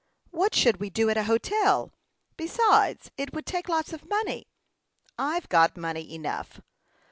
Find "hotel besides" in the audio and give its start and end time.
1.25-3.11